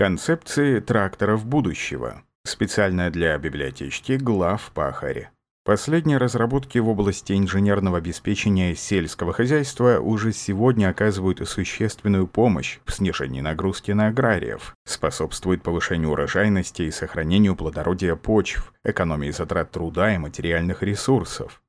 [0.00, 2.22] Концепции тракторов будущего.
[2.42, 5.28] Специально для библиотечки глав Пахарь.
[5.62, 13.42] Последние разработки в области инженерного обеспечения сельского хозяйства уже сегодня оказывают существенную помощь в снижении
[13.42, 20.82] нагрузки на аграриев, способствуют повышению урожайности и сохранению плодородия почв, экономии затрат труда и материальных
[20.82, 21.60] ресурсов.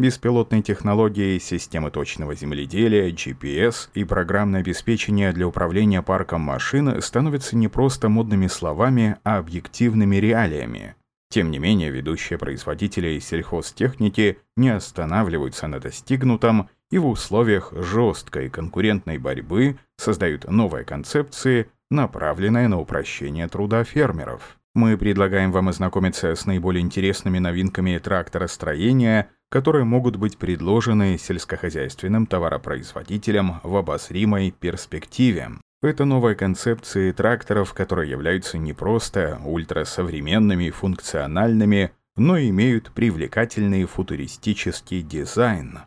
[0.00, 7.68] Беспилотные технологии, системы точного земледелия, GPS и программное обеспечение для управления парком машин становятся не
[7.68, 10.94] просто модными словами, а объективными реалиями.
[11.28, 19.18] Тем не менее, ведущие производители сельхозтехники не останавливаются на достигнутом и в условиях жесткой конкурентной
[19.18, 24.56] борьбы создают новые концепции, направленные на упрощение труда фермеров.
[24.74, 33.60] Мы предлагаем вам ознакомиться с наиболее интересными новинками тракторостроения– которые могут быть предложены сельскохозяйственным товаропроизводителям
[33.62, 35.50] в обозримой перспективе.
[35.82, 45.02] Это новые концепции тракторов, которые являются не просто ультрасовременными и функциональными, но имеют привлекательный футуристический
[45.02, 45.80] дизайн.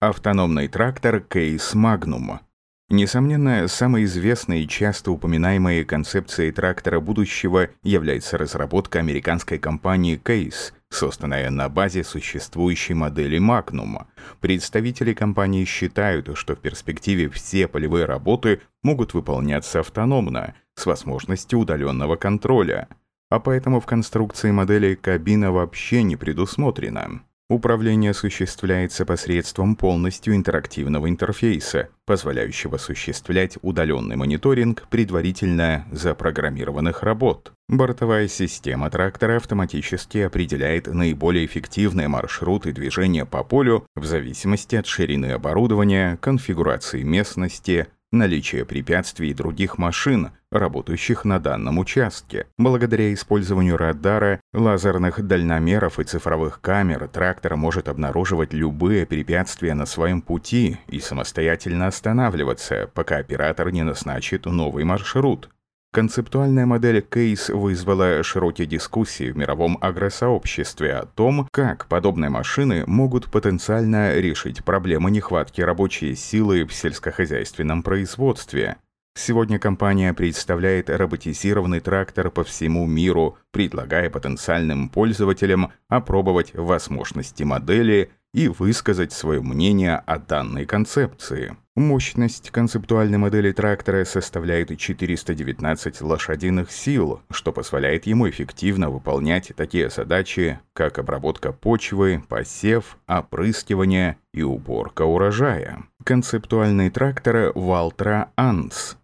[0.00, 2.40] Автономный трактор Case Magnum
[2.88, 11.50] Несомненно, самой известной и часто упоминаемой концепцией трактора будущего является разработка американской компании Case, созданная
[11.50, 14.06] на базе существующей модели Magnum.
[14.40, 22.16] Представители компании считают, что в перспективе все полевые работы могут выполняться автономно, с возможностью удаленного
[22.16, 22.88] контроля.
[23.28, 27.22] А поэтому в конструкции модели кабина вообще не предусмотрена.
[27.48, 37.52] Управление осуществляется посредством полностью интерактивного интерфейса, позволяющего осуществлять удаленный мониторинг предварительно запрограммированных работ.
[37.68, 45.26] Бортовая система трактора автоматически определяет наиболее эффективные маршруты движения по полю в зависимости от ширины
[45.26, 47.86] оборудования, конфигурации местности,
[48.18, 52.46] наличие препятствий и других машин, работающих на данном участке.
[52.58, 60.22] Благодаря использованию радара, лазерных дальномеров и цифровых камер трактор может обнаруживать любые препятствия на своем
[60.22, 65.50] пути и самостоятельно останавливаться, пока оператор не назначит новый маршрут.
[65.96, 73.30] Концептуальная модель Кейс вызвала широкие дискуссии в мировом агросообществе о том, как подобные машины могут
[73.30, 78.76] потенциально решить проблемы нехватки рабочей силы в сельскохозяйственном производстве.
[79.14, 88.48] Сегодня компания представляет роботизированный трактор по всему миру, предлагая потенциальным пользователям опробовать возможности модели и
[88.48, 91.56] высказать свое мнение о данной концепции.
[91.74, 100.60] Мощность концептуальной модели трактора составляет 419 лошадиных сил, что позволяет ему эффективно выполнять такие задачи,
[100.74, 105.84] как обработка почвы, посев, опрыскивание и уборка урожая.
[106.04, 108.96] Концептуальный трактор Valtra Ans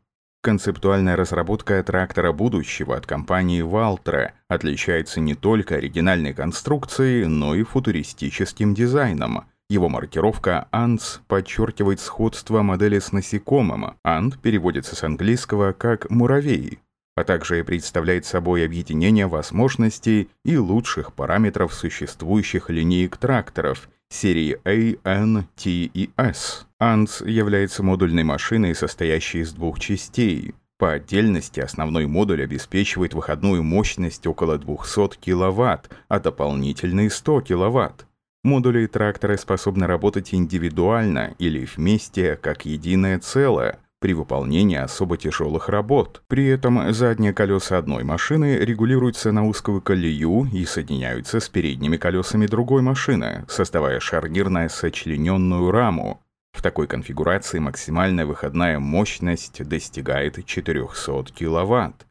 [0.43, 8.75] Концептуальная разработка трактора будущего от компании Valtra отличается не только оригинальной конструкцией, но и футуристическим
[8.75, 9.45] дизайном.
[9.71, 13.95] Его маркировка ANTS подчеркивает сходство модели с насекомым.
[14.05, 16.81] ANT переводится с английского как «муравей»,
[17.15, 25.47] а также представляет собой объединение возможностей и лучших параметров существующих линеек тракторов серии A, N,
[25.57, 26.67] T и S.
[26.81, 30.55] ANS является модульной машиной, состоящей из двух частей.
[30.79, 38.07] По отдельности основной модуль обеспечивает выходную мощность около 200 кВт, а дополнительные 100 кВт.
[38.43, 45.69] Модули и тракторы способны работать индивидуально или вместе, как единое целое, при выполнении особо тяжелых
[45.69, 46.23] работ.
[46.27, 52.47] При этом задние колеса одной машины регулируются на узкую колею и соединяются с передними колесами
[52.47, 56.21] другой машины, создавая шарнирно сочлененную раму.
[56.53, 62.07] В такой конфигурации максимальная выходная мощность достигает 400 кВт.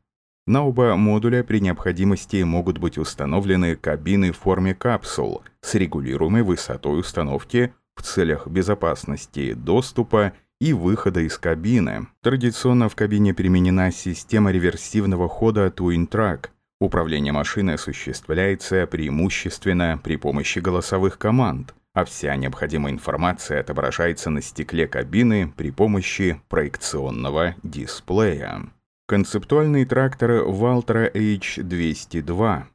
[0.47, 7.01] На оба модуля при необходимости могут быть установлены кабины в форме капсул с регулируемой высотой
[7.01, 12.07] установки в целях безопасности доступа и выхода из кабины.
[12.21, 16.49] Традиционно в кабине применена система реверсивного хода Twin Track.
[16.79, 24.87] Управление машиной осуществляется преимущественно при помощи голосовых команд, а вся необходимая информация отображается на стекле
[24.87, 28.69] кабины при помощи проекционного дисплея.
[29.07, 32.65] Концептуальный трактор Valtra H202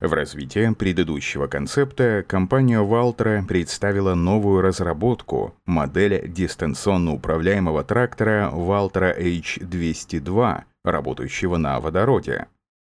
[0.00, 10.64] в развитии предыдущего концепта компания Valtra представила новую разработку, модель дистанционно управляемого трактора Valtra H202,
[10.84, 12.46] работающего на водороде.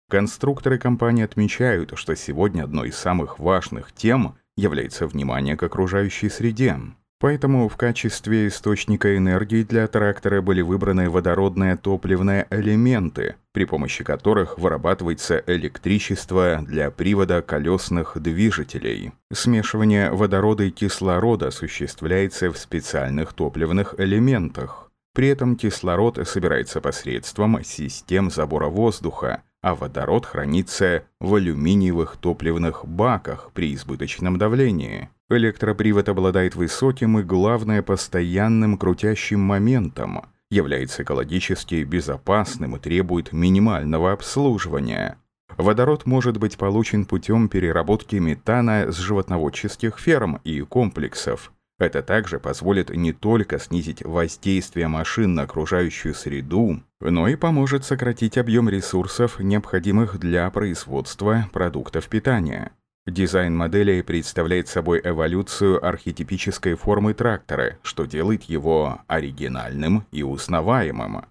[0.09, 6.77] Конструкторы компании отмечают, что сегодня одной из самых важных тем является внимание к окружающей среде.
[7.21, 14.57] Поэтому в качестве источника энергии для трактора были выбраны водородные топливные элементы, при помощи которых
[14.57, 19.11] вырабатывается электричество для привода колесных движителей.
[19.33, 24.89] Смешивание водорода и кислорода осуществляется в специальных топливных элементах.
[25.13, 33.51] При этом кислород собирается посредством систем забора воздуха, а водород хранится в алюминиевых топливных баках
[33.53, 35.09] при избыточном давлении.
[35.29, 45.17] Электропривод обладает высоким и, главное, постоянным крутящим моментом, является экологически безопасным и требует минимального обслуживания.
[45.57, 52.89] Водород может быть получен путем переработки метана с животноводческих ферм и комплексов, это также позволит
[52.89, 60.19] не только снизить воздействие машин на окружающую среду, но и поможет сократить объем ресурсов, необходимых
[60.19, 62.71] для производства продуктов питания.
[63.07, 71.25] Дизайн модели представляет собой эволюцию архетипической формы трактора, что делает его оригинальным и узнаваемым.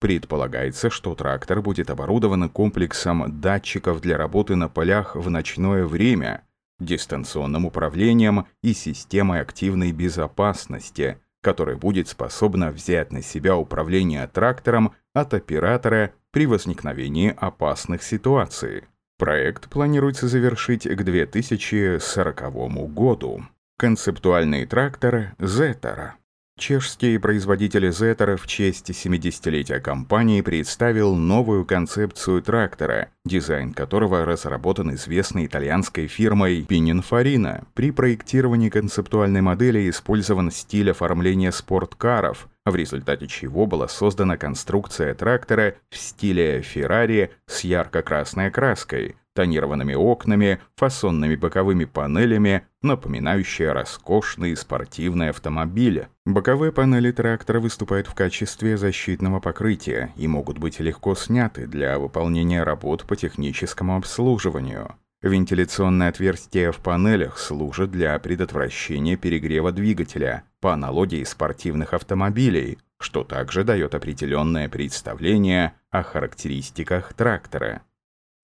[0.00, 6.42] Предполагается, что трактор будет оборудован комплексом датчиков для работы на полях в ночное время–
[6.84, 15.34] дистанционным управлением и системой активной безопасности, которая будет способна взять на себя управление трактором от
[15.34, 18.84] оператора при возникновении опасных ситуаций.
[19.18, 23.44] Проект планируется завершить к 2040 году.
[23.78, 26.16] Концептуальный трактор Зетера
[26.58, 35.46] Чешский производитель Зетер в честь 70-летия компании представил новую концепцию трактора, дизайн которого разработан известной
[35.46, 37.64] итальянской фирмой Pininfarina.
[37.74, 45.74] При проектировании концептуальной модели использован стиль оформления спорткаров, в результате чего была создана конструкция трактора
[45.90, 56.08] в стиле Ferrari с ярко-красной краской– тонированными окнами, фасонными боковыми панелями, напоминающие роскошные спортивные автомобили.
[56.24, 62.62] Боковые панели трактора выступают в качестве защитного покрытия и могут быть легко сняты для выполнения
[62.62, 64.96] работ по техническому обслуживанию.
[65.22, 73.64] Вентиляционные отверстия в панелях служат для предотвращения перегрева двигателя, по аналогии спортивных автомобилей, что также
[73.64, 77.82] дает определенное представление о характеристиках трактора.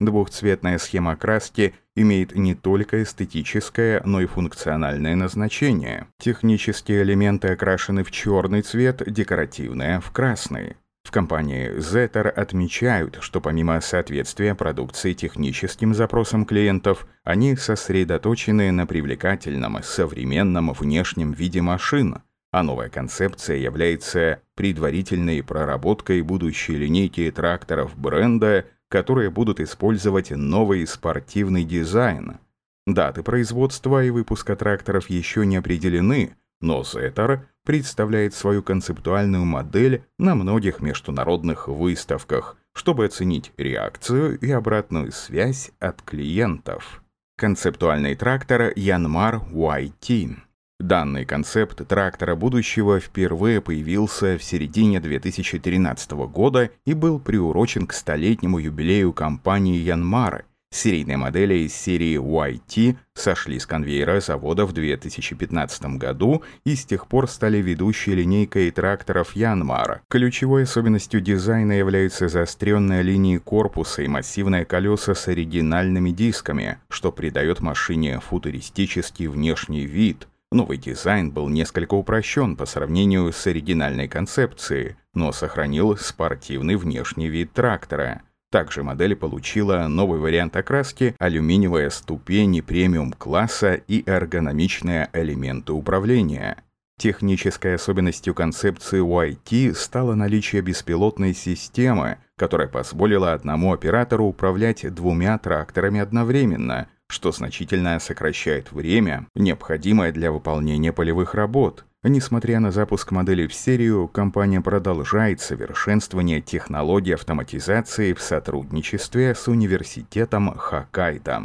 [0.01, 6.07] Двухцветная схема краски имеет не только эстетическое, но и функциональное назначение.
[6.19, 10.77] Технические элементы окрашены в черный цвет, декоративные– в красный.
[11.03, 19.83] В компании Zetter отмечают, что помимо соответствия продукции техническим запросам клиентов, они сосредоточены на привлекательном,
[19.83, 22.23] современном внешнем виде машин,
[22.53, 31.65] а новая концепция является предварительной проработкой будущей линейки тракторов бренда– которые будут использовать новый спортивный
[31.65, 32.39] дизайн.
[32.87, 40.35] Даты производства и выпуска тракторов еще не определены, но Зеттер представляет свою концептуальную модель на
[40.35, 47.03] многих международных выставках, чтобы оценить реакцию и обратную связь от клиентов.
[47.37, 50.48] Концептуальный трактор Янмар YT
[50.81, 58.61] Данный концепт трактора будущего впервые появился в середине 2013 года и был приурочен к столетнему
[58.61, 60.45] юбилею компании Янмары.
[60.71, 67.09] Серийные модели из серии YT сошли с конвейера завода в 2015 году и с тех
[67.09, 70.03] пор стали ведущей линейкой тракторов Янмара.
[70.09, 77.59] Ключевой особенностью дизайна являются заостренные линии корпуса и массивные колеса с оригинальными дисками, что придает
[77.61, 85.31] машине футуристический внешний вид– Новый дизайн был несколько упрощен по сравнению с оригинальной концепцией, но
[85.31, 88.23] сохранил спортивный внешний вид трактора.
[88.51, 96.57] Также модель получила новый вариант окраски, алюминиевая ступень премиум-класса и эргономичные элементы управления.
[96.99, 106.01] Технической особенностью концепции YT стало наличие беспилотной системы, которая позволила одному оператору управлять двумя тракторами
[106.01, 111.85] одновременно– что значительно сокращает время, необходимое для выполнения полевых работ.
[112.05, 120.55] Несмотря на запуск модели в серию, компания продолжает совершенствование технологий автоматизации в сотрудничестве с университетом
[120.57, 121.43] Хоккайдо.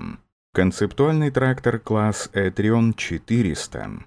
[0.53, 4.05] Концептуальный трактор класс Etrion 400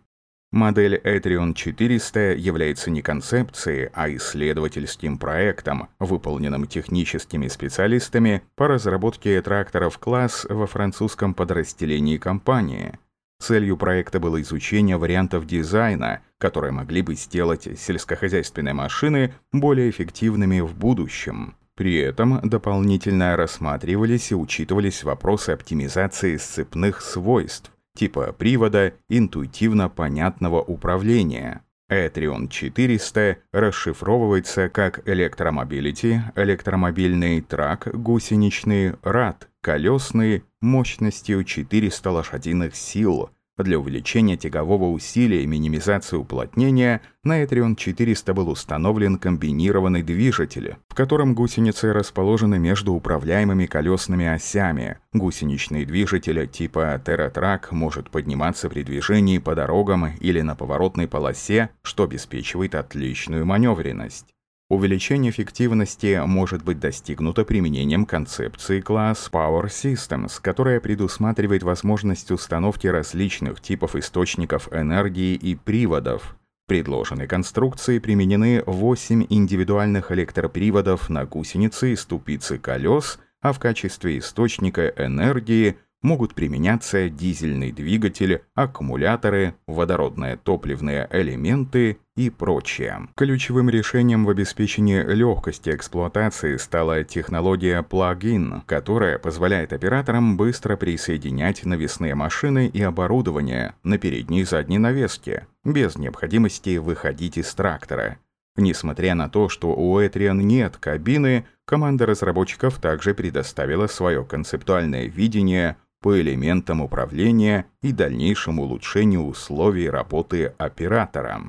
[0.52, 9.98] Модель Etrion 400 является не концепцией, а исследовательским проектом, выполненным техническими специалистами по разработке тракторов
[9.98, 12.98] класс во французском подразделении компании.
[13.38, 20.74] Целью проекта было изучение вариантов дизайна, которые могли бы сделать сельскохозяйственные машины более эффективными в
[20.74, 21.56] будущем.
[21.74, 31.62] При этом дополнительно рассматривались и учитывались вопросы оптимизации сцепных свойств, типа привода интуитивно понятного управления.
[31.88, 43.30] eTrion 400 расшифровывается как electromobility, электромобильный трак, гусеничный, Rad, колесный, мощностью 400 лошадиных сил,
[43.64, 50.94] для увеличения тягового усилия и минимизации уплотнения на Эtрион 400 был установлен комбинированный движитель, в
[50.94, 54.98] котором гусеницы расположены между управляемыми колесными осями.
[55.12, 61.70] Гусеничный движитель типа Terra Trac может подниматься при движении по дорогам или на поворотной полосе,
[61.82, 64.36] что обеспечивает отличную маневренность.
[64.68, 73.61] Увеличение эффективности может быть достигнуто применением концепции класс Power Systems, которая предусматривает возможность установки различных
[73.61, 76.37] типов источников энергии и приводов.
[76.64, 84.18] В предложенной конструкции применены 8 индивидуальных электроприводов на гусеницы и ступицы колес, а в качестве
[84.18, 93.08] источника энергии могут применяться дизельный двигатель, аккумуляторы, водородные топливные элементы и прочее.
[93.16, 102.14] Ключевым решением в обеспечении легкости эксплуатации стала технология Plug-in, которая позволяет операторам быстро присоединять навесные
[102.14, 108.18] машины и оборудование на передней и задней навеске, без необходимости выходить из трактора.
[108.56, 115.76] Несмотря на то, что у Этриан нет кабины, команда разработчиков также предоставила свое концептуальное видение
[116.06, 121.42] по элементам управления и дальнейшему улучшению условий работы оператора.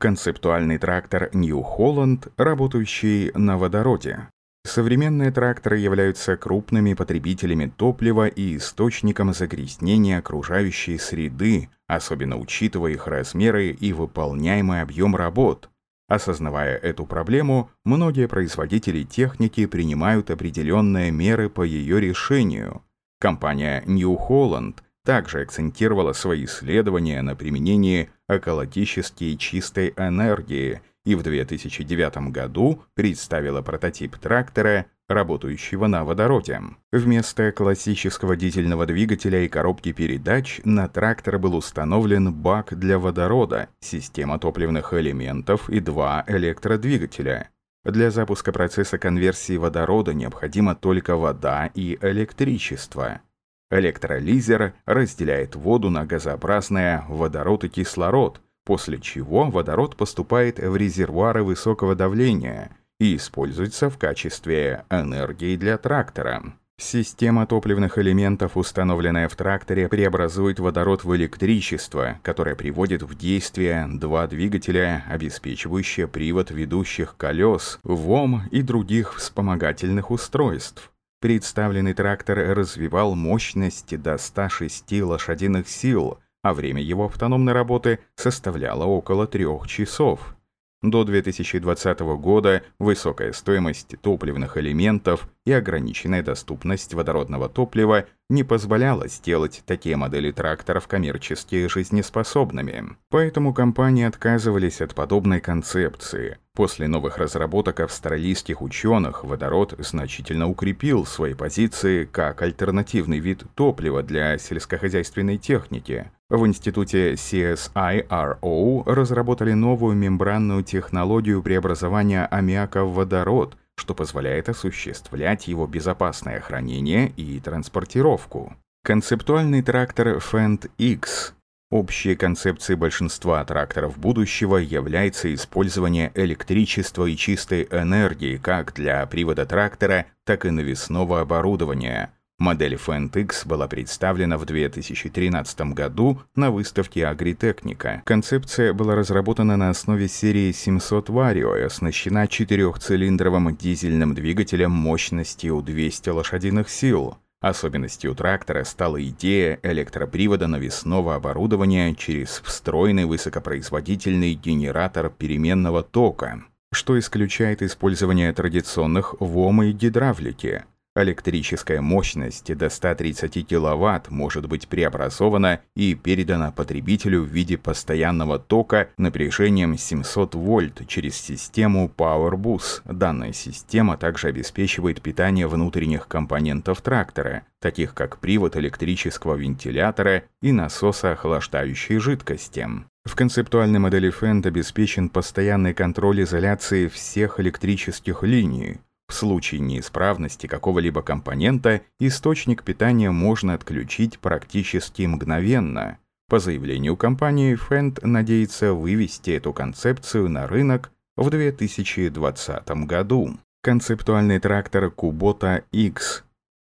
[0.00, 4.26] Концептуальный трактор New Holland, работающий на водороде.
[4.66, 13.68] Современные тракторы являются крупными потребителями топлива и источником загрязнения окружающей среды, особенно учитывая их размеры
[13.68, 15.70] и выполняемый объем работ.
[16.08, 22.82] Осознавая эту проблему, многие производители техники принимают определенные меры по ее решению.
[23.20, 32.30] Компания New Holland также акцентировала свои исследования на применении экологически чистой энергии и в 2009
[32.32, 36.62] году представила прототип трактора, работающего на водороде.
[36.92, 44.38] Вместо классического дизельного двигателя и коробки передач на трактор был установлен бак для водорода, система
[44.38, 47.50] топливных элементов и два электродвигателя.
[47.84, 53.22] Для запуска процесса конверсии водорода необходима только вода и электричество.
[53.70, 61.94] Электролизер разделяет воду на газообразное водород и кислород, после чего водород поступает в резервуары высокого
[61.94, 66.52] давления и используется в качестве энергии для трактора.
[66.80, 74.26] Система топливных элементов, установленная в тракторе, преобразует водород в электричество, которое приводит в действие два
[74.26, 80.90] двигателя, обеспечивающие привод ведущих колес, ВОМ и других вспомогательных устройств.
[81.20, 89.26] Представленный трактор развивал мощности до 106 лошадиных сил, а время его автономной работы составляло около
[89.26, 90.34] трех часов.
[90.82, 99.62] До 2020 года высокая стоимость топливных элементов и ограниченная доступность водородного топлива не позволяла сделать
[99.66, 102.96] такие модели тракторов коммерчески жизнеспособными.
[103.10, 106.38] Поэтому компании отказывались от подобной концепции.
[106.54, 114.38] После новых разработок австралийских ученых водород значительно укрепил свои позиции как альтернативный вид топлива для
[114.38, 116.10] сельскохозяйственной техники.
[116.30, 125.66] В институте CSIRO разработали новую мембранную технологию преобразования аммиака в водород, что позволяет осуществлять его
[125.66, 128.54] безопасное хранение и транспортировку.
[128.84, 131.34] Концептуальный трактор Fendt X
[131.70, 140.06] Общей концепцией большинства тракторов будущего является использование электричества и чистой энергии как для привода трактора,
[140.24, 142.12] так и навесного оборудования.
[142.40, 148.02] Модель Fendt была представлена в 2013 году на выставке Агритехника.
[148.06, 156.08] Концепция была разработана на основе серии 700 Vario и оснащена четырехцилиндровым дизельным двигателем мощностью 200
[156.08, 157.18] лошадиных сил.
[157.42, 166.42] Особенностью трактора стала идея электропривода навесного оборудования через встроенный высокопроизводительный генератор переменного тока,
[166.72, 170.64] что исключает использование традиционных ВОМ и гидравлики.
[171.02, 178.88] Электрическая мощность до 130 кВт может быть преобразована и передана потребителю в виде постоянного тока
[178.98, 182.82] напряжением 700 вольт через систему PowerBus.
[182.84, 191.12] Данная система также обеспечивает питание внутренних компонентов трактора, таких как привод электрического вентилятора и насоса
[191.12, 192.68] охлаждающей жидкости.
[193.04, 198.80] В концептуальной модели Fendt обеспечен постоянный контроль изоляции всех электрических линий,
[199.10, 205.98] В случае неисправности какого-либо компонента источник питания можно отключить практически мгновенно.
[206.28, 213.36] По заявлению компании, Fendt надеется вывести эту концепцию на рынок в 2020 году.
[213.62, 216.22] Концептуальный трактор Kubota X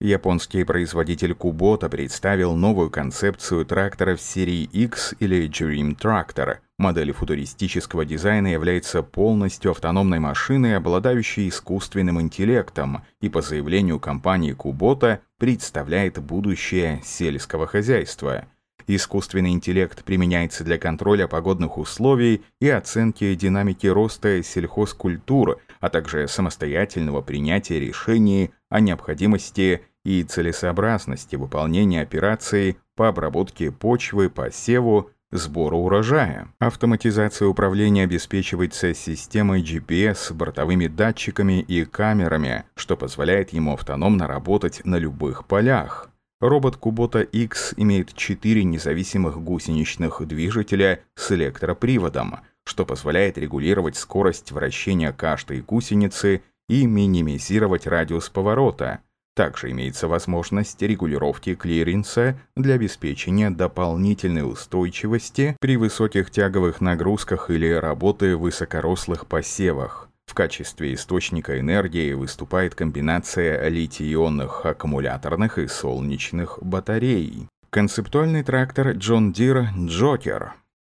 [0.00, 6.58] Японский производитель Kubota представил новую концепцию тракторов серии X или Dream Tractor.
[6.78, 15.20] Модель футуристического дизайна является полностью автономной машиной, обладающей искусственным интеллектом, и по заявлению компании Kubota
[15.38, 18.46] представляет будущее сельского хозяйства.
[18.86, 27.22] Искусственный интеллект применяется для контроля погодных условий и оценки динамики роста сельхозкультур, а также самостоятельного
[27.22, 36.48] принятия решений о необходимости и целесообразности выполнения операций по обработке почвы, посеву, сбору урожая.
[36.58, 44.96] Автоматизация управления обеспечивается системой GPS, бортовыми датчиками и камерами, что позволяет ему автономно работать на
[44.96, 46.10] любых полях.
[46.40, 55.12] Робот Kubota X имеет четыре независимых гусеничных движителя с электроприводом, что позволяет регулировать скорость вращения
[55.12, 59.00] каждой гусеницы и минимизировать радиус поворота–
[59.34, 68.36] также имеется возможность регулировки клиренса для обеспечения дополнительной устойчивости при высоких тяговых нагрузках или работы
[68.36, 70.08] в высокорослых посевах.
[70.34, 77.46] В качестве источника энергии выступает комбинация литий-ионных аккумуляторных и солнечных батарей.
[77.70, 80.48] Концептуальный трактор John Deere Joker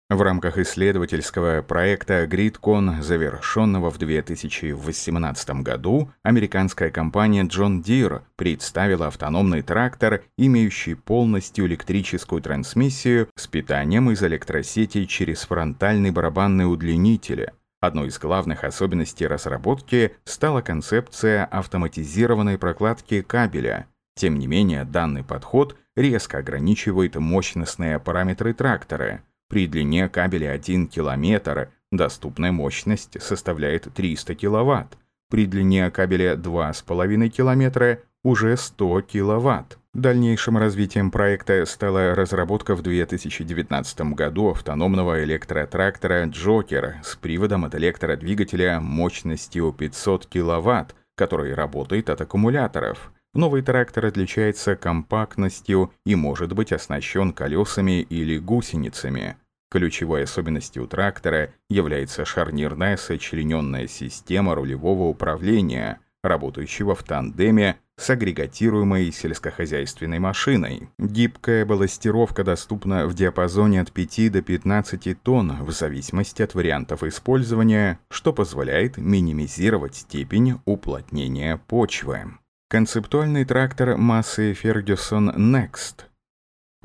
[0.10, 9.62] в рамках исследовательского проекта GridCon, завершенного в 2018 году, американская компания John Deere представила автономный
[9.62, 17.52] трактор, имеющий полностью электрическую трансмиссию с питанием из электросети через фронтальный барабанный удлинитель.
[17.80, 23.88] Одной из главных особенностей разработки стала концепция автоматизированной прокладки кабеля.
[24.16, 31.70] Тем не менее, данный подход резко ограничивает мощностные параметры трактора– при длине кабеля 1 км
[31.92, 34.98] доступная мощность составляет 300 кВт.
[35.30, 39.78] При длине кабеля 2,5 км уже 100 кВт.
[39.94, 48.80] Дальнейшим развитием проекта стала разработка в 2019 году автономного электротрактора «Джокер» с приводом от электродвигателя
[48.80, 53.12] мощностью 500 кВт, который работает от аккумуляторов.
[53.34, 59.38] Новый трактор отличается компактностью и может быть оснащен колесами или гусеницами.
[59.70, 70.20] Ключевой особенностью трактора является шарнирная сочлененная система рулевого управления, работающего в тандеме с агрегатируемой сельскохозяйственной
[70.20, 70.90] машиной.
[70.98, 78.00] Гибкая балластировка доступна в диапазоне от 5 до 15 тонн в зависимости от вариантов использования,
[78.10, 82.38] что позволяет минимизировать степень уплотнения почвы.
[82.70, 86.07] Концептуальный трактор массы Ferguson Next.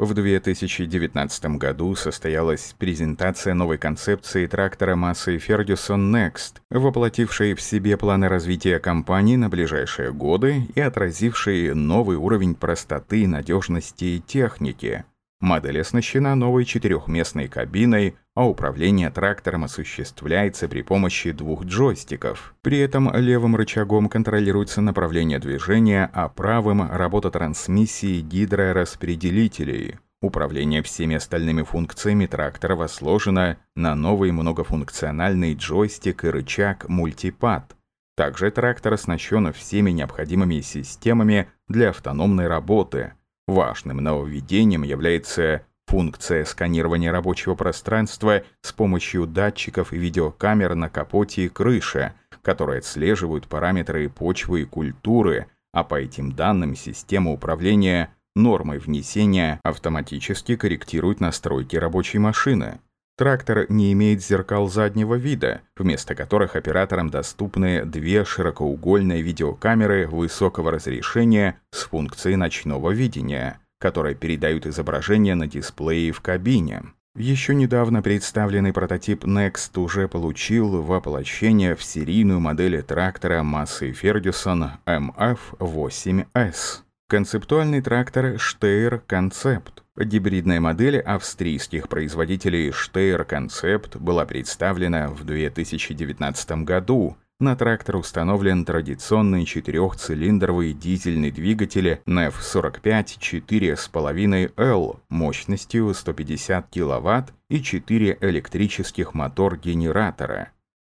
[0.02, 8.26] В 2019 году состоялась презентация новой концепции трактора массы Ferguson Next, воплотившей в себе планы
[8.26, 15.04] развития компании на ближайшие годы и отразившей новый уровень простоты и надежности техники.
[15.42, 22.54] Модель оснащена новой четырехместной кабиной, а управление трактором осуществляется при помощи двух джойстиков.
[22.62, 29.96] При этом левым рычагом контролируется направление движения, а правым— работа трансмиссии гидрораспределителей.
[30.20, 37.74] Управление всеми остальными функциями трактора возложено на новый многофункциональный джойстик и рычаг мультипад.
[38.16, 43.14] Также трактор оснащен всеми необходимыми системами для автономной работы—
[43.46, 51.48] Важным нововведением является функция сканирования рабочего пространства с помощью датчиков и видеокамер на капоте и
[51.48, 59.60] крыше, которые отслеживают параметры почвы и культуры, а по этим данным система управления нормой внесения
[59.62, 62.80] автоматически корректирует настройки рабочей машины.
[63.22, 71.60] Трактор не имеет зеркал заднего вида, вместо которых операторам доступны две широкоугольные видеокамеры высокого разрешения
[71.70, 76.82] с функцией ночного видения, которые передают изображение на дисплее в кабине.
[77.14, 86.80] Еще недавно представленный прототип Next уже получил воплощение в серийную модель трактора массы Ferguson MF8S.
[87.08, 97.18] Концептуальный трактор Steyr Concept Гибридная модель австрийских производителей Steyr Concept была представлена в 2019 году.
[97.38, 108.18] На трактор установлен традиционный четырехцилиндровый дизельный двигатель NEF 45 4,5L мощностью 150 кВт и 4
[108.22, 110.52] электрических мотор-генератора.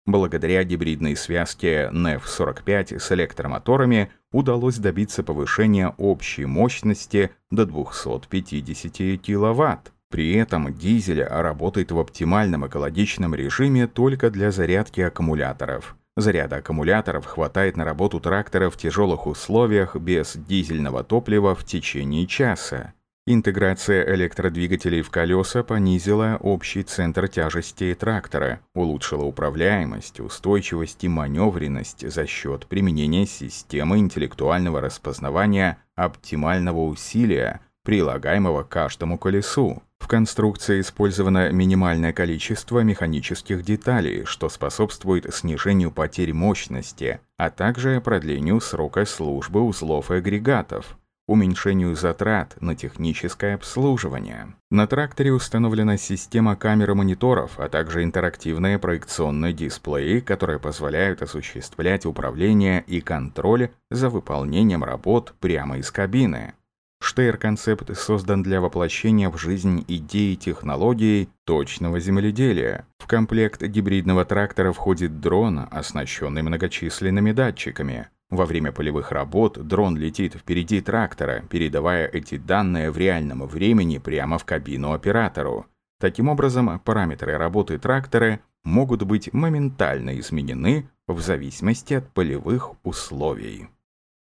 [0.08, 9.92] Благодаря гибридной связке NEF-45 с электромоторами удалось добиться повышения общей мощности до 250 кВт.
[10.08, 15.94] При этом дизель работает в оптимальном экологичном режиме только для зарядки аккумуляторов.
[16.16, 22.94] Заряда аккумуляторов хватает на работу трактора в тяжелых условиях без дизельного топлива в течение часа.
[23.30, 32.26] Интеграция электродвигателей в колеса понизила общий центр тяжести трактора, улучшила управляемость, устойчивость и маневренность за
[32.26, 39.82] счет применения системы интеллектуального распознавания оптимального усилия, прилагаемого каждому колесу.
[39.98, 48.62] В конструкции использовано минимальное количество механических деталей, что способствует снижению потерь мощности, а также продлению
[48.62, 50.96] срока службы узлов и агрегатов
[51.28, 54.54] уменьшению затрат на техническое обслуживание.
[54.70, 62.82] На тракторе установлена система камер мониторов, а также интерактивные проекционные дисплеи, которые позволяют осуществлять управление
[62.86, 66.54] и контроль за выполнением работ прямо из кабины.
[67.00, 72.86] Штейр-концепт создан для воплощения в жизнь идеи технологии точного земледелия.
[72.98, 78.08] В комплект гибридного трактора входит дрон, оснащенный многочисленными датчиками.
[78.30, 84.38] Во время полевых работ дрон летит впереди трактора, передавая эти данные в реальном времени прямо
[84.38, 85.66] в кабину оператору.
[85.98, 93.68] Таким образом, параметры работы трактора могут быть моментально изменены в зависимости от полевых условий.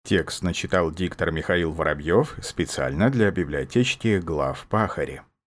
[0.05, 5.23] Текст начитал диктор Михаил Воробьев специально для библиотечки глав Пахари.